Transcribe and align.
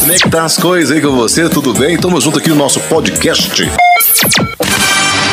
Como 0.00 0.12
é 0.12 0.16
que 0.16 0.28
tá 0.28 0.44
as 0.44 0.56
coisas 0.56 0.90
aí 0.90 1.00
com 1.00 1.12
você? 1.12 1.48
Tudo 1.48 1.72
bem? 1.72 1.96
Tamo 1.96 2.20
junto 2.20 2.38
aqui 2.38 2.48
no 2.48 2.56
nosso 2.56 2.80
podcast. 2.80 3.70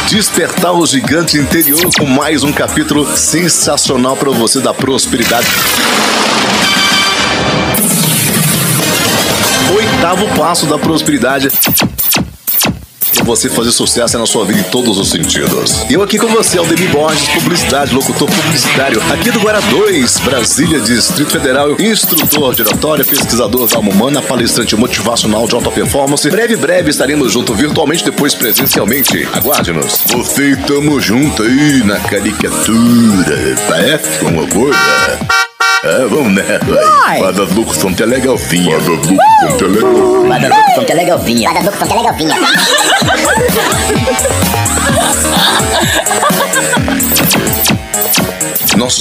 Despertar 0.10 0.74
o 0.74 0.86
gigante 0.86 1.38
interior 1.38 1.90
com 1.98 2.06
mais 2.06 2.44
um 2.44 2.52
capítulo 2.52 3.06
sensacional 3.18 4.16
para 4.16 4.30
você 4.32 4.60
da 4.60 4.74
prosperidade. 4.74 5.48
Oitavo 9.76 10.28
passo 10.36 10.66
da 10.66 10.78
prosperidade 10.78 11.50
para 13.12 13.24
você 13.24 13.50
fazer 13.50 13.72
sucesso 13.72 14.18
na 14.18 14.26
sua 14.26 14.46
vida 14.46 14.60
em 14.60 14.64
todos 14.64 14.98
os 14.98 15.10
sentidos. 15.10 15.86
Eu 15.90 16.02
aqui 16.02 16.18
com 16.18 16.28
você, 16.28 16.58
Aldemir 16.58 16.92
Borges, 16.92 17.28
publicidade, 17.30 17.94
locutor 17.94 18.30
publicitário, 18.30 19.02
aqui 19.12 19.32
do 19.32 19.40
Guará 19.40 19.60
2, 19.60 20.20
Brasília, 20.20 20.80
Distrito 20.80 21.32
Federal, 21.32 21.80
instrutor 21.80 22.56
de 22.56 22.62
oratória, 22.62 23.06
pesquisador 23.06 23.68
da 23.68 23.76
alma 23.76 23.92
humana, 23.92 24.22
palestrante 24.22 24.76
motivacional 24.76 25.48
de 25.48 25.56
alta 25.56 25.72
performance. 25.72 26.30
Breve, 26.30 26.56
breve 26.56 26.90
estaremos 26.90 27.32
juntos 27.32 27.58
virtualmente, 27.58 28.04
depois 28.04 28.34
presencialmente. 28.36 29.28
Aguarde-nos. 29.34 30.04
Você 30.08 30.56
tamo 30.68 31.00
junto 31.00 31.44
aí 31.44 31.84
na 31.84 32.00
caricatura, 32.00 33.56
tá? 33.68 33.80
É? 33.80 33.98
Como 34.20 34.48
coisa. 34.48 35.39
É, 35.84 36.06
vamos 36.06 36.34
nessa 36.34 36.60
aí. 37.06 37.22
Locução 37.56 37.94
que 37.94 38.04
é 38.04 38.06
legalzinha. 38.06 38.78
Locução 38.78 39.58
que 39.58 39.64
é 39.64 39.68
legalzinha. 39.68 40.50
Locução 40.50 40.86
que 40.86 40.92
é 40.92 40.96
legalzinha. 40.96 41.52
Locução 41.52 41.88
que 41.88 41.94
é 41.94 41.98
legalzinha. 41.98 42.36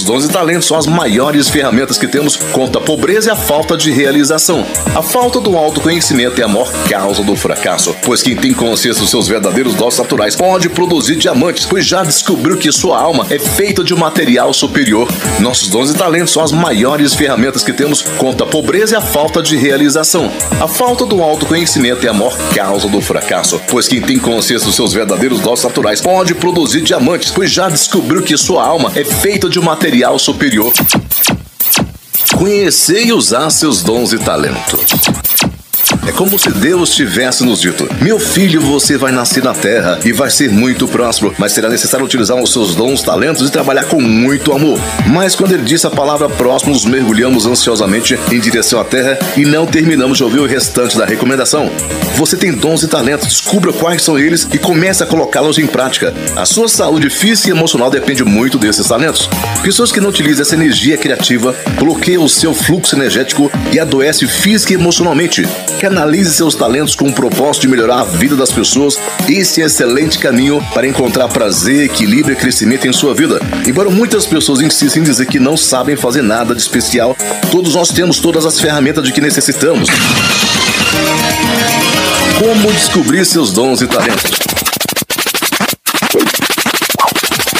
Dons 0.09 0.25
e 0.25 0.29
talentos 0.29 0.67
são 0.67 0.79
as 0.79 0.87
maiores 0.87 1.51
ferramentas 1.51 1.99
que 1.99 2.09
temos 2.09 2.35
contra 2.35 2.81
a 2.81 2.83
pobreza 2.83 3.29
e 3.29 3.31
a 3.31 3.37
falta 3.37 3.77
de 3.77 3.93
realização. 3.93 4.65
A 4.95 5.03
falta 5.03 5.39
do 5.39 5.55
autoconhecimento 5.55 6.41
é 6.41 6.45
a 6.45 6.49
maior 6.49 6.73
causa 6.89 7.23
do 7.23 7.37
fracasso, 7.37 7.95
pois 8.03 8.23
quem 8.23 8.35
tem 8.35 8.55
consciência 8.55 9.03
dos 9.03 9.11
seus 9.11 9.29
verdadeiros 9.29 9.75
dons 9.75 9.99
naturais 9.99 10.35
pode 10.35 10.71
produzir 10.71 11.17
diamantes, 11.17 11.67
pois 11.67 11.85
já 11.85 12.03
descobriu 12.03 12.57
que 12.57 12.73
sua 12.73 12.99
alma 12.99 13.27
é 13.29 13.39
feita 13.39 13.85
de 13.85 13.93
um 13.93 13.99
material 13.99 14.51
superior. 14.55 15.07
Nossos 15.41 15.69
dons 15.69 15.91
e 15.91 15.95
talentos 15.95 16.33
são 16.33 16.43
as 16.43 16.53
maiores 16.53 17.13
ferramentas 17.13 17.63
que 17.63 17.75
temos 17.75 18.01
contra 18.01 18.47
a 18.47 18.49
pobreza 18.49 18.95
e 18.95 18.97
a 18.97 19.03
falta 19.03 19.43
de 19.43 19.59
realização. 19.59 20.33
A 20.59 20.67
falta 20.67 21.05
do 21.05 21.23
autoconhecimento 21.23 22.07
é 22.07 22.09
a 22.09 22.15
maior 22.15 22.35
causa 22.55 22.89
do 22.89 23.03
fracasso, 23.03 23.61
pois 23.69 23.87
quem 23.87 24.01
tem 24.01 24.19
consciência 24.19 24.65
dos 24.65 24.75
seus 24.75 24.95
verdadeiros 24.95 25.41
dons 25.41 25.63
naturais 25.63 26.01
pode 26.01 26.35
produzir 26.35 26.81
diamantes, 26.81 27.31
pois 27.31 27.51
já 27.51 27.69
descobriu 27.69 28.23
que 28.23 28.39
sua 28.39 28.65
alma 28.65 28.91
é 28.95 29.05
feita 29.05 29.51
de 29.51 29.61
um 29.61 29.63
material 29.63 29.98
superior. 30.19 30.73
Conhecer 32.37 33.07
e 33.07 33.13
usar 33.13 33.51
seus 33.51 33.83
dons 33.83 34.13
e 34.13 34.19
talentos. 34.19 35.08
É 36.09 36.13
como 36.13 36.39
se 36.39 36.51
Deus 36.51 36.89
tivesse 36.95 37.45
nos 37.45 37.61
dito: 37.61 37.87
Meu 38.01 38.19
filho, 38.19 38.63
você 38.63 38.97
vai 38.97 39.13
nascer 39.13 39.45
na 39.45 39.53
terra 39.53 39.99
e 40.07 40.11
vai 40.11 40.31
ser 40.31 40.51
muito 40.51 40.89
próspero, 40.89 41.35
mas 41.37 41.53
será 41.53 41.69
necessário 41.69 42.07
utilizar 42.07 42.43
os 42.43 42.51
seus 42.51 42.75
dons, 42.75 43.03
talentos 43.03 43.47
e 43.47 43.53
trabalhar 43.53 43.85
com 43.85 44.01
muito 44.01 44.55
amor. 44.55 44.81
Mas 45.07 45.37
quando 45.37 45.53
ele 45.53 45.65
disse 45.65 45.87
a 45.87 45.91
palavra 45.91 46.27
próximo, 46.27 46.73
nos 46.73 46.87
mergulhamos 46.87 47.45
ansiosamente 47.45 48.19
em 48.33 48.41
direção 48.41 48.81
à 48.81 48.85
terra 48.85 49.19
e 49.37 49.45
não 49.45 49.67
terminamos 49.67 50.17
de 50.17 50.25
ouvir 50.25 50.39
o 50.39 50.47
restante 50.47 50.97
da 50.97 51.05
recomendação. 51.05 51.71
Você 52.17 52.39
tem 52.39 52.53
dons 52.53 52.83
e 52.83 52.89
talentos, 52.89 53.29
descubra 53.29 53.71
quais 53.71 54.03
são 54.03 54.19
eles 54.19 54.49
e 54.51 54.59
comece 54.59 55.03
a 55.03 55.07
colocá-los 55.07 55.59
em 55.59 55.67
prática. 55.67 56.15
A 56.35 56.47
sua 56.47 56.69
saúde 56.69 57.11
física 57.11 57.51
e 57.51 57.53
emocional 57.53 57.91
depende 57.91 58.25
muito 58.25 58.57
desses 58.57 58.89
talentos. 58.89 59.29
Pessoas 59.63 59.93
que 59.93 60.01
não 60.01 60.09
utilizam 60.09 60.41
essa 60.41 60.55
energia 60.55 60.97
criativa 60.97 61.55
bloqueiam 61.79 62.25
o 62.25 62.29
seu 62.31 62.55
fluxo 62.55 62.97
energético 62.97 63.53
e 63.71 63.79
adoecem 63.79 64.27
física 64.27 64.73
e 64.73 64.77
emocionalmente. 64.77 65.47
Canalize 65.99 66.33
seus 66.33 66.55
talentos 66.55 66.95
com 66.95 67.09
o 67.09 67.13
propósito 67.13 67.63
de 67.63 67.69
melhorar 67.69 67.99
a 67.99 68.05
vida 68.05 68.37
das 68.37 68.53
pessoas. 68.53 68.97
Esse 69.29 69.61
é 69.61 69.65
um 69.65 69.67
excelente 69.67 70.17
caminho 70.17 70.65
para 70.73 70.87
encontrar 70.87 71.27
prazer, 71.27 71.87
equilíbrio 71.87 72.35
e 72.35 72.37
crescimento 72.37 72.87
em 72.87 72.93
sua 72.93 73.13
vida. 73.13 73.41
Embora 73.67 73.91
muitas 73.91 74.25
pessoas 74.25 74.61
insistem 74.61 75.03
em 75.03 75.05
dizer 75.05 75.27
que 75.27 75.41
não 75.41 75.57
sabem 75.57 75.97
fazer 75.97 76.23
nada 76.23 76.55
de 76.55 76.61
especial, 76.61 77.17
todos 77.51 77.75
nós 77.75 77.89
temos 77.89 78.21
todas 78.21 78.47
as 78.47 78.61
ferramentas 78.61 79.03
de 79.03 79.11
que 79.11 79.21
necessitamos. 79.21 79.89
Como 82.39 82.73
descobrir 82.73 83.27
seus 83.27 83.51
dons 83.51 83.83
e 83.83 83.89
talentos? 83.89 84.31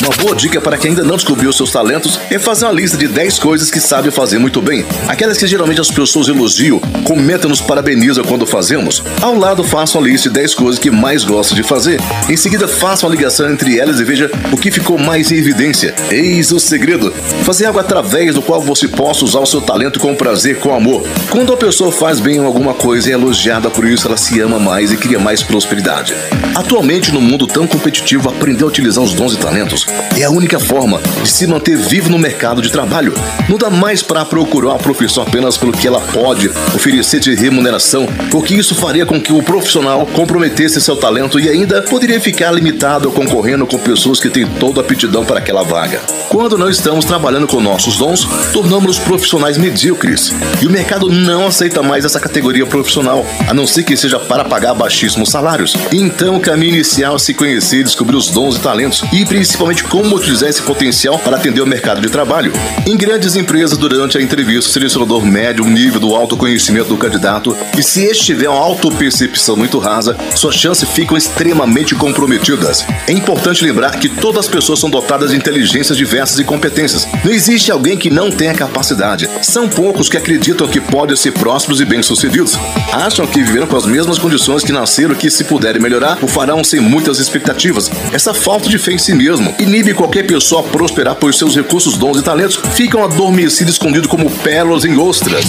Uma 0.09 0.17
boa 0.17 0.35
dica 0.35 0.59
para 0.59 0.79
quem 0.79 0.93
ainda 0.93 1.05
não 1.05 1.17
descobriu 1.17 1.53
seus 1.53 1.71
talentos 1.71 2.19
é 2.31 2.39
fazer 2.39 2.65
uma 2.65 2.73
lista 2.73 2.97
de 2.97 3.07
10 3.07 3.39
coisas 3.41 3.71
que 3.71 3.79
sabe 3.79 4.11
fazer 4.11 4.39
muito 4.39 4.63
bem. 4.63 4.83
Aquelas 5.07 5.37
que 5.37 5.47
geralmente 5.47 5.83
as 5.83 5.91
pessoas 5.91 6.29
elogiam, 6.29 6.81
comentam, 7.05 7.51
nos 7.51 7.61
parabenizam 7.61 8.25
quando 8.25 8.47
fazemos. 8.47 9.03
Ao 9.21 9.35
lado, 9.35 9.63
faça 9.63 9.99
uma 9.99 10.09
lista 10.09 10.31
de 10.31 10.37
10 10.37 10.55
coisas 10.55 10.79
que 10.79 10.91
mais 10.91 11.25
gosta 11.25 11.55
de 11.55 11.63
fazer. 11.63 12.01
Em 12.27 12.39
seguida, 12.39 12.67
faça 12.67 13.05
uma 13.05 13.15
ligação 13.15 13.51
entre 13.51 13.79
elas 13.79 14.01
e 14.01 14.05
veja 14.05 14.31
o 14.51 14.57
que 14.57 14.71
ficou 14.71 14.97
mais 14.97 15.31
em 15.31 15.37
evidência. 15.37 15.95
Eis 16.11 16.53
o 16.53 16.59
segredo: 16.59 17.13
fazer 17.43 17.67
algo 17.67 17.79
através 17.79 18.35
do 18.35 18.41
qual 18.41 18.63
você 18.63 18.89
possa 18.89 19.27
usar 19.27 19.41
o 19.41 19.47
seu 19.47 19.61
talento 19.61 20.01
com 20.01 20.15
prazer, 20.15 20.57
com 20.57 20.75
amor. 20.75 21.07
Quando 21.29 21.53
a 21.53 21.57
pessoa 21.59 21.93
faz 21.93 22.19
bem 22.19 22.39
alguma 22.39 22.73
coisa 22.73 23.11
e 23.11 23.13
é 23.13 23.15
elogiada 23.15 23.69
por 23.69 23.87
isso, 23.87 24.09
ela 24.09 24.17
se 24.17 24.41
ama 24.41 24.59
mais 24.59 24.91
e 24.91 24.97
cria 24.97 25.19
mais 25.19 25.43
prosperidade. 25.43 26.15
Atualmente, 26.55 27.13
no 27.13 27.21
mundo 27.21 27.47
tão 27.47 27.67
competitivo, 27.67 28.31
aprender 28.31 28.65
a 28.65 28.69
utilizar 28.69 29.05
os 29.05 29.13
dons 29.13 29.35
e 29.35 29.37
talentos 29.37 29.87
é 30.17 30.25
a 30.25 30.31
única 30.31 30.59
forma 30.59 31.01
de 31.23 31.29
se 31.29 31.47
manter 31.47 31.77
vivo 31.77 32.11
no 32.11 32.19
mercado 32.19 32.61
de 32.61 32.71
trabalho. 32.71 33.15
Não 33.49 33.57
dá 33.57 33.71
mais 33.71 34.03
para 34.03 34.25
procurar 34.25 34.71
uma 34.71 34.79
profissão 34.79 35.23
apenas 35.23 35.57
pelo 35.57 35.73
que 35.73 35.87
ela 35.87 36.01
pode 36.01 36.49
oferecer 36.75 37.21
de 37.21 37.35
remuneração, 37.35 38.07
porque 38.31 38.55
isso 38.55 38.75
faria 38.75 39.07
com 39.07 39.21
que 39.21 39.33
o 39.33 39.43
profissional 39.43 40.07
comprometesse 40.07 40.81
seu 40.81 40.97
talento 40.97 41.39
e 41.39 41.49
ainda 41.49 41.83
poderia 41.83 42.21
ficar 42.21 42.51
limitado 42.51 43.11
concorrendo 43.11 43.67
com 43.67 43.79
pessoas 43.79 44.21
que 44.21 44.29
têm 44.29 44.47
toda 44.47 44.81
a 44.81 44.85
aptidão 44.85 45.25
para 45.25 45.39
aquela 45.39 45.63
vaga. 45.63 46.01
Quando 46.29 46.59
não 46.59 46.69
estamos 46.69 47.05
trabalhando 47.05 47.47
com 47.47 47.61
nossos 47.61 47.97
dons, 47.97 48.27
tornamos-nos 48.53 48.99
profissionais 48.99 49.57
medíocres. 49.57 50.33
E 50.61 50.67
o 50.67 50.71
mercado 50.71 51.09
não 51.11 51.47
aceita 51.47 51.83
mais 51.83 52.05
essa 52.05 52.21
categoria 52.21 52.67
profissional, 52.67 53.25
a 53.49 53.55
não 53.55 53.67
ser 53.67 53.83
que 53.83 53.97
seja 53.97 54.19
para 54.19 54.45
pagar 54.45 54.75
baixíssimos 54.75 55.31
salários. 55.31 55.75
Então, 55.93 56.37
o 56.37 56.41
caminho 56.41 56.75
inicial 56.75 57.17
é 57.17 57.19
se 57.19 57.35
conhecer, 57.35 57.83
descobrir 57.83 58.17
os 58.17 58.31
dons 58.31 58.57
e 58.57 58.61
talentos 58.61 59.03
e 59.13 59.25
principalmente 59.25 59.85
como 59.89 60.17
utilizar 60.17 60.49
esse 60.49 60.63
potencial 60.63 61.19
para 61.19 61.37
atender 61.37 61.61
o 61.61 61.67
mercado 61.67 62.01
de 62.01 62.09
trabalho. 62.11 62.53
Em 62.87 62.97
grandes 62.97 63.37
empresas, 63.37 63.77
durante 63.77 64.19
a 64.19 64.23
entrevista, 64.23 64.69
o 64.69 64.73
selecionador 64.73 65.25
mede 65.25 65.63
o 65.63 65.67
nível 65.67 66.01
do 66.01 66.15
autoconhecimento 66.15 66.89
do 66.89 66.97
candidato 66.97 67.57
e 67.77 67.83
se 67.83 68.05
este 68.05 68.27
tiver 68.27 68.49
uma 68.49 68.59
autopercepção 68.59 69.57
muito 69.57 69.79
rasa, 69.79 70.17
suas 70.35 70.55
chances 70.55 70.89
ficam 70.89 71.17
extremamente 71.17 71.95
comprometidas. 71.95 72.85
É 73.07 73.13
importante 73.13 73.65
lembrar 73.65 73.99
que 73.99 74.09
todas 74.09 74.47
as 74.47 74.49
pessoas 74.49 74.79
são 74.79 74.91
dotadas 74.91 75.31
de 75.31 75.37
inteligências 75.37 75.97
diversas 75.97 76.39
e 76.39 76.45
competências. 76.45 77.07
Não 77.25 77.33
existe 77.33 77.71
alguém 77.71 77.97
que 77.97 78.11
não 78.11 78.31
tenha 78.31 78.55
capacidade. 78.55 79.29
São 79.43 79.69
poucos 79.69 80.09
que 80.09 80.17
acreditam 80.17 80.69
que 80.69 80.81
podem 80.81 81.17
ser 81.17 81.33
prósperos 81.33 81.81
e 81.81 81.85
bem-sucedidos. 81.85 82.59
Acham 82.93 83.27
que 83.27 83.43
viveram 83.43 83.67
com 83.67 83.77
as 83.77 83.87
mesmas 83.87 84.19
condições 84.19 84.63
que 84.63 84.73
nasceram 84.73 85.15
que 85.15 85.31
se 85.31 85.45
puderem 85.45 85.81
melhorar, 85.81 86.19
o 86.23 86.29
farão 86.29 86.63
sem 86.63 86.81
muitas 86.81 87.19
expectativas. 87.19 87.91
Essa 88.13 88.35
falta 88.35 88.69
de 88.69 88.79
fé 88.79 88.93
em 88.93 88.99
si 88.99 89.15
mesmo 89.15 89.55
inibe 89.79 89.95
qualquer 89.95 90.27
pessoa 90.27 90.61
a 90.61 90.65
prosperar, 90.65 91.15
pois 91.15 91.37
seus 91.37 91.55
recursos, 91.55 91.97
dons 91.97 92.19
e 92.19 92.23
talentos 92.23 92.59
ficam 92.75 93.05
adormecidos 93.05 93.75
escondidos 93.75 94.09
como 94.09 94.29
pérolas 94.29 94.85
em 94.85 94.99
ostras. 94.99 95.45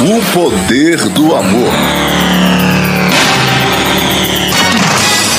O 0.00 0.32
poder 0.32 0.98
do 1.08 1.34
amor. 1.34 2.09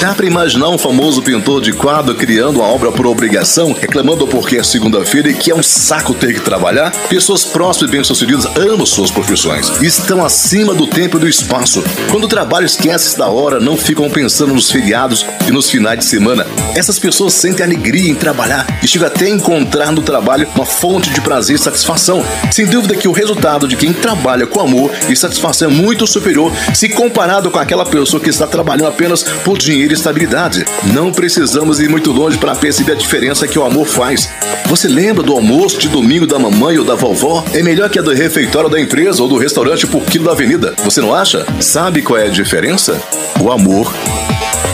Dá 0.02 0.16
para 0.16 0.26
imaginar 0.26 0.70
um 0.70 0.80
famoso 0.80 1.22
pintor 1.22 1.62
de 1.62 1.72
quadro 1.74 2.16
criando 2.16 2.56
uma 2.60 2.68
obra 2.68 2.92
por 2.92 3.06
obrigação, 3.06 3.72
reclamando 3.72 4.26
porque 4.26 4.58
é 4.58 4.64
segunda-feira 4.64 5.30
e 5.30 5.36
que 5.36 5.52
é 5.52 5.56
um 5.56 5.62
saco 5.62 6.16
ter 6.16 6.34
que 6.34 6.40
trabalhar? 6.40 6.90
Pessoas 7.08 7.46
próximas 7.46 7.88
e 7.88 7.92
bem-sucedidas 7.92 8.48
amam 8.58 8.84
suas 8.84 9.12
profissões, 9.12 9.70
estão 9.80 10.26
acima 10.26 10.74
do 10.74 10.88
tempo 10.88 11.18
e 11.18 11.20
do 11.20 11.30
espaço. 11.30 11.84
Quando 12.10 12.24
o 12.24 12.28
trabalho 12.28 12.66
esquece 12.66 13.16
da 13.16 13.28
hora, 13.28 13.60
não 13.60 13.78
ficam 13.78 14.10
pensando 14.10 14.56
nos 14.56 14.72
feriados 14.72 15.24
e 15.48 15.52
nos 15.52 15.70
finais 15.70 16.00
de 16.00 16.06
semana. 16.06 16.48
Essas 16.74 16.98
pessoas 16.98 17.36
sentem 17.36 17.64
alegria 17.64 18.10
em 18.10 18.16
trabalhar 18.16 18.66
e 18.82 18.88
chegam 18.88 19.08
até 19.08 19.26
a 19.26 19.30
encontrar 19.30 19.92
no 19.92 20.02
trabalho 20.02 20.48
uma 20.56 20.66
fonte 20.66 21.12
de 21.12 21.22
prazer 21.22 21.58
e 21.58 21.60
satisfação. 21.60 22.26
Sem 22.52 22.66
dúvida 22.66 22.96
que 22.96 23.08
o 23.08 23.12
resultado 23.12 23.68
de 23.68 23.76
quem 23.76 23.94
trabalha 23.94 24.48
com 24.48 24.62
amor 24.62 24.92
e 25.08 25.16
satisfação 25.16 25.70
é 25.70 25.72
muito 25.72 26.08
superior 26.08 26.52
se 26.74 26.90
comparado 26.90 27.52
com 27.52 27.60
aquela 27.60 27.86
pessoa 27.86 28.20
que 28.20 28.32
está 28.32 28.48
trabalhando 28.48 28.88
apenas 28.88 29.22
por 29.22 29.60
dinheiro 29.60 29.91
e 29.92 29.94
estabilidade. 29.94 30.66
Não 30.94 31.12
precisamos 31.12 31.80
ir 31.80 31.90
muito 31.90 32.12
longe 32.12 32.38
para 32.38 32.56
perceber 32.56 32.94
a 32.94 32.96
diferença 32.96 33.48
que 33.48 33.60
o 33.60 33.64
amor 33.64 33.86
faz. 33.86 34.30
Você 34.66 34.88
lembra 34.88 35.24
do 35.24 35.34
almoço 35.34 35.78
de 35.78 35.90
domingo 35.90 36.26
da 36.26 36.40
mamãe 36.40 36.78
ou 36.78 36.86
da 36.86 36.96
vovó? 36.96 37.44
É 37.54 37.62
melhor 37.62 37.90
que 37.90 38.00
a 38.00 38.02
do 38.02 38.14
refeitório 38.14 38.70
da 38.70 38.80
empresa 38.80 39.22
ou 39.22 39.28
do 39.28 39.38
restaurante 39.38 39.86
por 39.86 40.04
quilo 40.06 40.26
da 40.26 40.32
avenida. 40.32 40.74
Você 40.84 41.02
não 41.02 41.14
acha? 41.14 41.46
Sabe 41.60 42.02
qual 42.02 42.20
é 42.20 42.28
a 42.28 42.30
diferença? 42.30 43.02
O 43.40 43.52
amor 43.52 43.94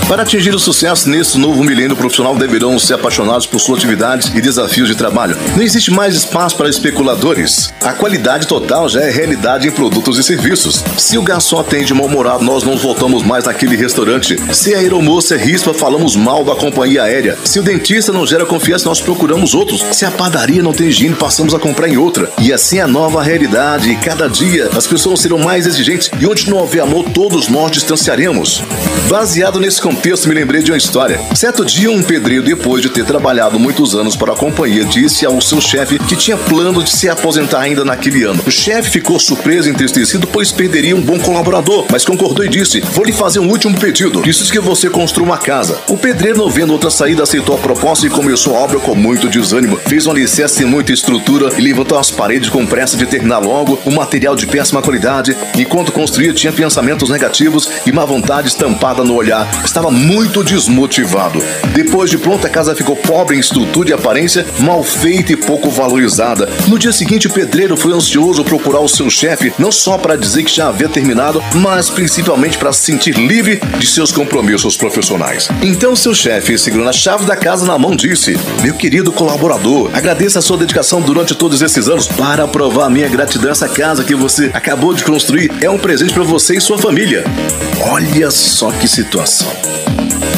Para 0.07 0.23
atingir 0.23 0.55
o 0.55 0.59
sucesso 0.59 1.09
nesse 1.09 1.37
novo 1.37 1.61
milênio 1.65 1.93
profissional, 1.93 2.33
deverão 2.33 2.79
ser 2.79 2.93
apaixonados 2.93 3.45
por 3.45 3.59
sua 3.59 3.75
atividade 3.75 4.31
e 4.33 4.39
desafios 4.39 4.87
de 4.87 4.95
trabalho. 4.95 5.37
Não 5.53 5.61
existe 5.61 5.91
mais 5.91 6.15
espaço 6.15 6.55
para 6.55 6.69
especuladores. 6.69 7.73
A 7.81 7.91
qualidade 7.91 8.47
total 8.47 8.87
já 8.87 9.01
é 9.01 9.11
realidade 9.11 9.67
em 9.67 9.71
produtos 9.71 10.17
e 10.17 10.23
serviços. 10.23 10.81
Se 10.97 11.17
o 11.17 11.21
garçom 11.21 11.59
atende 11.59 11.93
mal-humorado, 11.93 12.45
nós 12.45 12.63
não 12.63 12.77
voltamos 12.77 13.21
mais 13.21 13.43
naquele 13.43 13.75
restaurante. 13.75 14.37
Se 14.55 14.73
a 14.73 14.77
aeromoça 14.77 15.35
é 15.35 15.37
rispa, 15.37 15.73
falamos 15.73 16.15
mal 16.15 16.45
da 16.45 16.55
companhia 16.55 17.03
aérea. 17.03 17.37
Se 17.43 17.59
o 17.59 17.63
dentista 17.63 18.13
não 18.13 18.25
gera 18.25 18.45
confiança, 18.45 18.87
nós 18.87 19.01
procuramos 19.01 19.53
outros. 19.53 19.85
Se 19.91 20.05
a 20.05 20.11
padaria 20.11 20.63
não 20.63 20.71
tem 20.71 20.87
higiene, 20.87 21.15
passamos 21.15 21.53
a 21.53 21.59
comprar 21.59 21.89
em 21.89 21.97
outra. 21.97 22.31
E 22.39 22.53
assim 22.53 22.77
é 22.77 22.83
a 22.83 22.87
nova 22.87 23.21
realidade. 23.21 23.91
E 23.91 23.97
cada 23.97 24.29
dia 24.29 24.69
as 24.73 24.87
pessoas 24.87 25.19
serão 25.19 25.37
mais 25.37 25.67
exigentes 25.67 26.09
e 26.17 26.25
onde 26.25 26.49
não 26.49 26.59
houver 26.59 26.81
amor, 26.81 27.09
todos 27.09 27.49
nós 27.49 27.71
distanciaremos. 27.71 28.63
Baseado 29.09 29.59
nesse 29.59 29.81
contexto, 29.97 30.29
me 30.29 30.35
lembrei 30.35 30.61
de 30.61 30.71
uma 30.71 30.77
história. 30.77 31.19
Certo 31.33 31.65
dia, 31.65 31.89
um 31.89 32.03
pedreiro, 32.03 32.43
depois 32.43 32.83
de 32.83 32.89
ter 32.89 33.03
trabalhado 33.03 33.59
muitos 33.59 33.95
anos 33.95 34.15
para 34.15 34.33
a 34.33 34.35
companhia, 34.35 34.85
disse 34.85 35.25
ao 35.25 35.41
seu 35.41 35.59
chefe 35.59 35.97
que 35.97 36.15
tinha 36.15 36.37
plano 36.37 36.83
de 36.83 36.91
se 36.91 37.09
aposentar 37.09 37.61
ainda 37.61 37.83
naquele 37.83 38.23
ano. 38.23 38.43
O 38.45 38.51
chefe 38.51 38.91
ficou 38.91 39.19
surpreso 39.19 39.67
e 39.67 39.71
entristecido, 39.71 40.27
pois 40.27 40.51
perderia 40.51 40.95
um 40.95 41.01
bom 41.01 41.17
colaborador, 41.19 41.85
mas 41.91 42.05
concordou 42.05 42.45
e 42.45 42.49
disse: 42.49 42.79
Vou 42.79 43.03
lhe 43.03 43.11
fazer 43.11 43.39
um 43.39 43.49
último 43.49 43.77
pedido. 43.79 44.21
Preciso 44.21 44.51
que 44.51 44.59
você 44.59 44.87
construa 44.87 45.25
uma 45.25 45.37
casa. 45.37 45.79
O 45.87 45.97
pedreiro, 45.97 46.37
não 46.37 46.49
vendo 46.49 46.73
outra 46.73 46.91
saída, 46.91 47.23
aceitou 47.23 47.55
a 47.55 47.59
proposta 47.59 48.05
e 48.05 48.09
começou 48.09 48.55
a 48.55 48.59
obra 48.59 48.79
com 48.79 48.93
muito 48.93 49.27
desânimo. 49.27 49.79
Fez 49.87 50.05
um 50.05 50.11
alicerce 50.11 50.57
sem 50.57 50.67
muita 50.67 50.93
estrutura 50.93 51.49
e 51.57 51.61
levantou 51.61 51.97
as 51.97 52.11
paredes 52.11 52.49
com 52.49 52.67
pressa 52.67 52.95
de 52.95 53.07
terminar 53.07 53.39
logo, 53.39 53.79
um 53.85 53.95
material 53.95 54.35
de 54.35 54.45
péssima 54.45 54.81
qualidade. 54.81 55.35
Enquanto 55.57 55.91
construía, 55.91 56.33
tinha 56.33 56.53
pensamentos 56.53 57.09
negativos 57.09 57.67
e 57.85 57.91
má 57.91 58.05
vontade 58.05 58.47
estampada 58.47 59.03
no 59.03 59.15
olhar. 59.15 59.47
Estava 59.65 59.86
muito 59.91 60.43
desmotivado. 60.43 61.43
Depois 61.73 62.09
de 62.09 62.17
pronta, 62.17 62.47
a 62.47 62.49
casa 62.49 62.75
ficou 62.75 62.95
pobre 62.95 63.37
em 63.37 63.39
estrutura 63.39 63.89
e 63.89 63.93
aparência, 63.93 64.45
mal 64.59 64.83
feita 64.83 65.33
e 65.33 65.37
pouco 65.37 65.69
valorizada. 65.69 66.49
No 66.67 66.77
dia 66.77 66.91
seguinte, 66.91 67.27
o 67.27 67.31
pedreiro 67.31 67.77
foi 67.77 67.93
ansioso 67.93 68.43
procurar 68.43 68.79
o 68.79 68.87
seu 68.87 69.09
chefe, 69.09 69.53
não 69.57 69.71
só 69.71 69.97
para 69.97 70.17
dizer 70.17 70.43
que 70.43 70.55
já 70.55 70.67
havia 70.67 70.89
terminado, 70.89 71.43
mas 71.55 71.89
principalmente 71.89 72.57
para 72.57 72.73
se 72.73 72.85
sentir 72.85 73.15
livre 73.15 73.61
de 73.77 73.87
seus 73.87 74.11
compromissos 74.11 74.75
profissionais. 74.75 75.49
Então, 75.61 75.95
seu 75.95 76.13
chefe, 76.13 76.57
segurando 76.57 76.89
a 76.89 76.93
chave 76.93 77.25
da 77.25 77.35
casa 77.35 77.65
na 77.65 77.77
mão, 77.77 77.95
disse: 77.95 78.37
Meu 78.61 78.73
querido 78.73 79.11
colaborador, 79.11 79.89
agradeço 79.93 80.39
a 80.39 80.41
sua 80.41 80.57
dedicação 80.57 81.01
durante 81.01 81.35
todos 81.35 81.61
esses 81.61 81.87
anos. 81.87 82.07
Para 82.07 82.47
provar 82.47 82.89
minha 82.89 83.07
gratidão, 83.07 83.51
essa 83.51 83.69
casa 83.69 84.03
que 84.03 84.15
você 84.15 84.49
acabou 84.53 84.93
de 84.93 85.03
construir 85.03 85.51
é 85.61 85.69
um 85.69 85.77
presente 85.77 86.13
para 86.13 86.23
você 86.23 86.57
e 86.57 86.61
sua 86.61 86.77
família. 86.77 87.23
Olha 87.81 88.31
só 88.31 88.71
que 88.71 88.87
situação. 88.87 89.76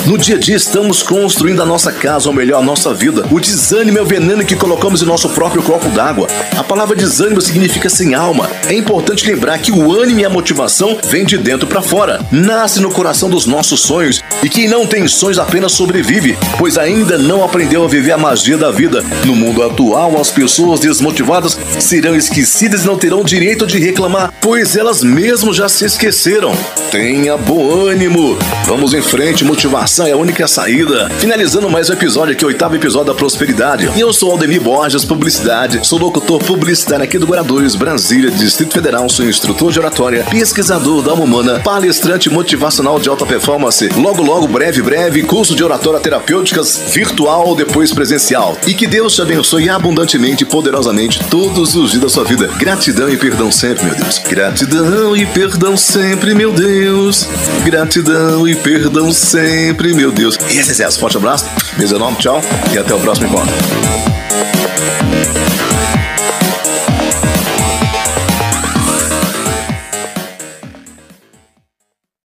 No 0.10 0.18
dia 0.18 0.38
a 0.38 0.40
dia 0.40 0.56
estamos 0.56 1.04
construindo 1.04 1.62
a 1.62 1.66
nossa 1.68 1.92
casa, 1.92 2.30
ou 2.30 2.34
melhor, 2.34 2.58
a 2.58 2.66
nossa 2.66 2.92
vida. 2.96 3.28
O 3.30 3.40
desânimo 3.40 4.00
é 4.00 4.02
o 4.02 4.06
veneno 4.06 4.44
que 4.44 4.56
colocamos 4.56 5.04
em 5.04 5.06
nosso 5.06 5.30
próprio 5.30 5.62
copo 5.62 5.88
d'água. 5.90 6.28
A 6.58 6.64
palavra 6.64 6.96
desânimo 6.96 7.40
significa 7.40 7.90
sem 7.92 8.16
alma. 8.16 8.50
É 8.66 8.74
importante 8.74 9.28
lembrar 9.30 9.60
que 9.60 9.72
o 9.72 9.94
ânimo 9.94 10.20
e 10.20 10.26
a 10.26 10.30
motivação 10.30 10.98
vêm 11.06 11.26
de 11.26 11.38
dentro 11.38 11.68
para 11.68 11.84
fora. 11.84 12.26
Nasce 12.32 12.82
no 12.82 12.90
coração 12.90 13.30
dos 13.30 13.46
nossos 13.46 13.82
sonhos. 13.82 14.20
E 14.42 14.50
quem 14.50 14.68
não 14.68 14.88
tem 14.88 15.08
sonhos 15.08 15.38
apenas 15.38 15.74
sobrevive, 15.74 16.36
pois 16.58 16.76
ainda 16.76 17.16
não 17.16 17.44
aprendeu 17.44 17.84
a 17.84 17.88
viver 17.88 18.14
a 18.14 18.18
magia 18.18 18.58
da 18.58 18.72
vida. 18.72 19.06
No 19.26 19.36
mundo 19.36 19.62
atual, 19.62 20.20
as 20.20 20.32
pessoas 20.32 20.80
desmotivadas 20.80 21.56
serão 21.78 22.16
esquecidas 22.16 22.84
e 22.84 22.88
não 22.88 22.98
terão 22.98 23.24
direito 23.24 23.68
de 23.68 23.78
reclamar, 23.78 24.34
pois 24.42 24.76
elas 24.76 25.04
mesmas 25.04 25.56
já 25.56 25.70
se 25.70 25.86
esqueceram. 25.86 26.58
Tenha 26.90 27.38
bom 27.38 27.88
ânimo. 27.88 28.36
Vamos 28.66 28.96
em 28.96 29.02
frente, 29.04 29.29
motivação 29.30 30.08
é 30.08 30.12
a 30.12 30.18
única 30.18 30.48
saída. 30.48 31.08
Finalizando 31.20 31.70
mais 31.70 31.90
um 31.90 31.94
episódio 31.94 32.34
aqui, 32.34 32.44
oitavo 32.44 32.76
episódio 32.76 33.14
da 33.14 33.14
Prosperidade. 33.14 33.90
E 33.96 34.00
eu 34.00 34.12
sou 34.12 34.32
Aldemir 34.32 34.60
Borges, 34.60 35.06
Publicidade. 35.06 35.80
Sou 35.88 36.00
locutor 36.00 36.44
publicitário 36.44 37.06
aqui 37.06 37.18
do 37.18 37.28
Guarulhos, 37.28 37.76
Brasília, 37.76 38.32
Distrito 38.32 38.74
Federal. 38.74 39.08
Sou 39.08 39.24
instrutor 39.24 39.72
de 39.72 39.80
oratória, 39.80 40.26
pesquisador 40.30 41.04
da 41.04 41.12
alma 41.12 41.24
humana, 41.24 41.60
palestrante 41.60 42.30
motivacional 42.30 43.00
de 43.00 43.08
alta 43.08 43.26
performance. 43.26 43.88
Logo, 43.96 44.24
logo, 44.24 44.48
breve, 44.48 44.82
breve, 44.82 45.22
curso 45.22 45.56
de 45.56 45.64
oratória 45.64 46.00
terapêuticas 46.00 46.82
virtual, 46.92 47.56
depois 47.56 47.94
presencial. 47.94 48.58
E 48.66 48.74
que 48.74 48.88
Deus 48.88 49.14
te 49.14 49.22
abençoe 49.22 49.70
abundantemente 49.70 50.44
e 50.44 50.48
poderosamente 50.48 51.24
todos 51.30 51.76
os 51.76 51.92
dias 51.92 52.02
da 52.02 52.10
sua 52.10 52.24
vida. 52.24 52.48
Gratidão 52.58 53.08
e 53.08 53.16
perdão 53.16 53.52
sempre, 53.52 53.86
meu 53.86 53.96
Deus. 53.96 54.18
Gratidão 54.28 55.16
e 55.16 55.26
perdão 55.28 55.78
sempre, 55.78 56.34
meu 56.34 56.52
Deus. 56.52 57.28
Gratidão 57.64 58.48
e 58.48 58.56
perdão 58.56 59.12
sempre, 59.12 59.19
meu 59.94 60.12
Deus. 60.12 60.38
E 60.50 60.58
esse 60.58 60.72
é 60.72 60.88
o 60.88 61.00
forte 61.00 61.18
abraço, 61.18 61.46
beijo 61.78 61.96
enorme, 61.96 62.18
tchau 62.18 62.42
e 62.74 62.78
até 62.78 62.94
o 62.94 63.00
próximo 63.00 63.28
encontro. 63.28 63.54